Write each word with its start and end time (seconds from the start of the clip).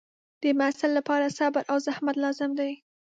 د 0.41 0.43
محصل 0.59 0.91
لپاره 0.97 1.33
صبر 1.37 1.63
او 1.71 1.77
زحمت 1.87 2.15
لازم 2.23 2.51
دی. 2.59 2.71